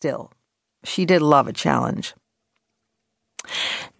[0.00, 0.32] Still,
[0.82, 2.14] she did love a challenge.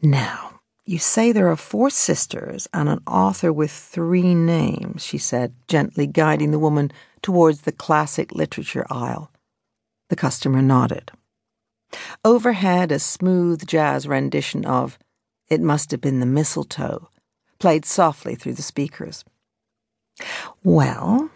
[0.01, 5.53] Now, you say there are four sisters and an author with three names, she said,
[5.69, 6.91] gently guiding the woman
[7.21, 9.31] towards the classic literature aisle.
[10.09, 11.11] The customer nodded.
[12.25, 14.99] Overhead, a smooth jazz rendition of
[15.51, 17.11] It Must Have Been the Mistletoe
[17.59, 19.23] played softly through the speakers.
[20.65, 21.29] Well,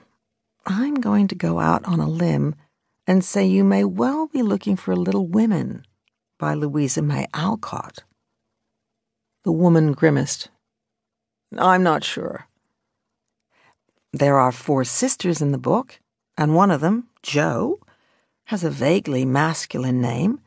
[0.64, 2.54] I'm going to go out on a limb
[3.06, 5.84] and say you may well be looking for Little Women
[6.38, 8.04] by Louisa May Alcott.
[9.44, 10.48] The woman grimaced.
[11.56, 12.46] I'm not sure.
[14.12, 16.00] There are four sisters in the book,
[16.38, 17.80] and one of them, Jo,
[18.44, 20.40] has a vaguely masculine name.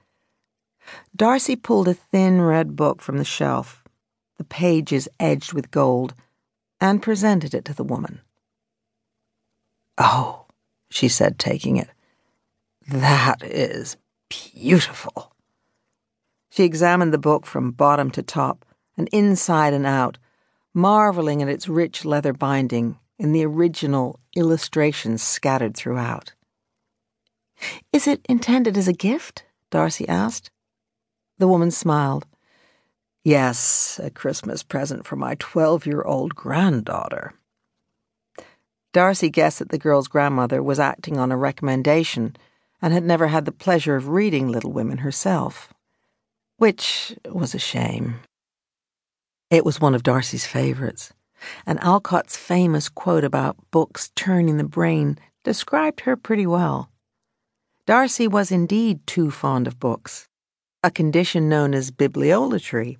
[1.16, 3.84] Darcy pulled a thin red book from the shelf,
[4.38, 6.14] the pages edged with gold,
[6.80, 8.22] and presented it to the woman.
[9.98, 10.46] Oh,
[10.90, 11.90] she said, taking it.
[12.88, 13.98] That is
[14.30, 15.34] beautiful.
[16.50, 20.18] She examined the book from bottom to top and inside and out,
[20.74, 26.34] marveling at its rich leather binding and the original illustrations scattered throughout.
[27.92, 29.44] Is it intended as a gift?
[29.70, 30.50] Darcy asked.
[31.40, 32.26] The woman smiled.
[33.24, 37.34] Yes, a Christmas present for my twelve year old granddaughter.
[38.94, 42.36] Darcy guessed that the girl's grandmother was acting on a recommendation
[42.82, 45.74] and had never had the pleasure of reading Little Women herself,
[46.58, 48.20] which was a shame.
[49.50, 51.14] It was one of Darcy's favorites,
[51.66, 56.90] and Alcott's famous quote about books turning the brain described her pretty well.
[57.86, 60.28] Darcy was indeed too fond of books,
[60.84, 62.98] a condition known as bibliolatry.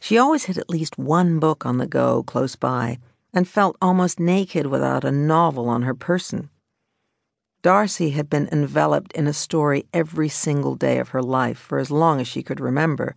[0.00, 2.98] She always had at least one book on the go close by,
[3.32, 6.50] and felt almost naked without a novel on her person.
[7.62, 11.90] Darcy had been enveloped in a story every single day of her life for as
[11.90, 13.14] long as she could remember,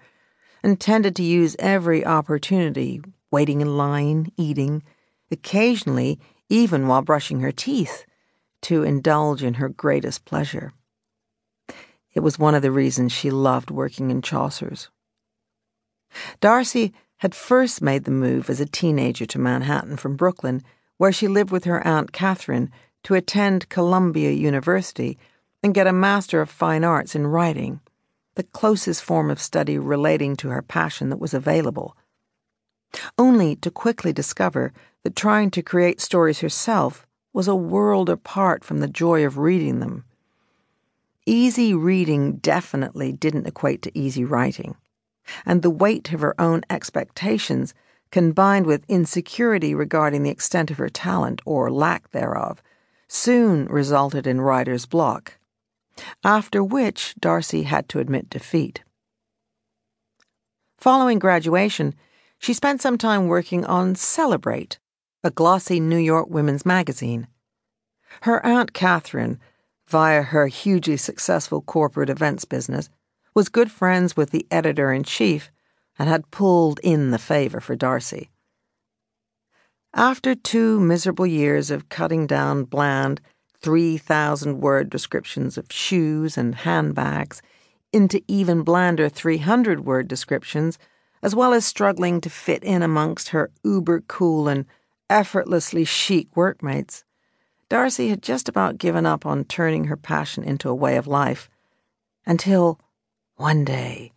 [0.64, 3.02] and tended to use every opportunity,
[3.32, 4.84] waiting in line, eating,
[5.32, 8.06] occasionally even while brushing her teeth,
[8.62, 10.74] to indulge in her greatest pleasure.
[12.14, 14.90] It was one of the reasons she loved working in Chaucer's.
[16.40, 20.62] Darcy had first made the move as a teenager to Manhattan from Brooklyn,
[20.98, 22.72] where she lived with her Aunt Catherine
[23.06, 25.18] to attend Columbia University
[25.62, 27.80] and get a Master of Fine Arts in writing,
[28.34, 31.96] the closest form of study relating to her passion that was available.
[33.18, 34.74] Only to quickly discover
[35.04, 39.82] that trying to create stories herself was a world apart from the joy of reading
[39.82, 40.04] them.
[41.28, 44.78] Easy reading definitely didn't equate to easy writing,
[45.46, 47.76] and the weight of her own expectations,
[48.10, 52.64] combined with insecurity regarding the extent of her talent or lack thereof,
[53.08, 55.38] soon resulted in writer's block,
[56.24, 58.84] after which Darcy had to admit defeat.
[60.78, 61.96] Following graduation,
[62.40, 64.80] she spent some time working on Celebrate,
[65.24, 67.28] a glossy New York women's magazine.
[68.22, 69.40] Her Aunt Catherine,
[69.88, 72.90] via her hugely successful corporate events business,
[73.34, 75.52] was good friends with the editor in chief
[75.98, 78.30] and had pulled in the favor for Darcy.
[79.98, 83.22] After two miserable years of cutting down bland,
[83.62, 87.42] 3,000 word descriptions of shoes and handbags
[87.94, 90.78] into even blander 300 word descriptions,
[91.24, 94.66] as well as struggling to fit in amongst her uber cool and
[95.10, 97.06] effortlessly chic workmates,
[97.70, 101.50] Darcy had just about given up on turning her passion into a way of life.
[102.26, 102.82] Until
[103.38, 104.12] one day,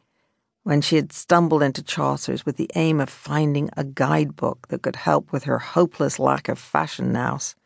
[0.68, 4.96] when she had stumbled into Chaucer's with the aim of finding a guidebook that could
[4.96, 7.56] help with her hopeless lack of fashion nous.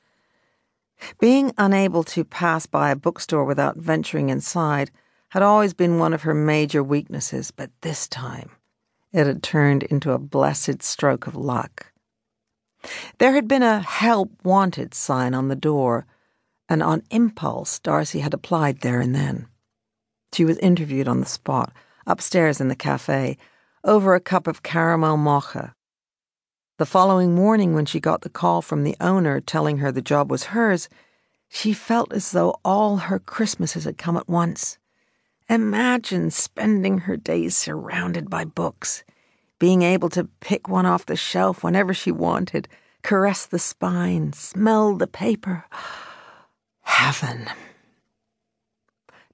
[1.18, 4.92] Being unable to pass by a bookstore without venturing inside
[5.30, 8.52] had always been one of her major weaknesses, but this time
[9.12, 11.92] it had turned into a blessed stroke of luck.
[13.18, 16.06] There had been a help wanted sign on the door,
[16.68, 19.48] and on impulse, Darcy had applied there and then.
[20.32, 21.72] She was interviewed on the spot
[22.06, 23.36] upstairs in the cafe,
[23.84, 25.74] over a cup of caramel mocha.
[26.78, 30.30] The following morning, when she got the call from the owner telling her the job
[30.30, 30.88] was hers,
[31.48, 34.78] she felt as though all her Christmases had come at once.
[35.48, 39.04] Imagine spending her days surrounded by books,
[39.58, 42.68] being able to pick one off the shelf whenever she wanted,
[43.02, 45.66] caress the spine, smell the paper.
[46.80, 47.48] Heaven.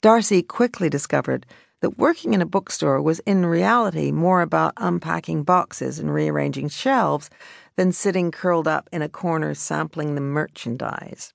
[0.00, 1.46] Darcy quickly discovered
[1.80, 7.30] that working in a bookstore was in reality more about unpacking boxes and rearranging shelves
[7.76, 11.32] than sitting curled up in a corner sampling the merchandise.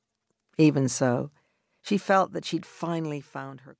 [0.57, 1.31] Even so,
[1.81, 3.77] she felt that she'd finally found her.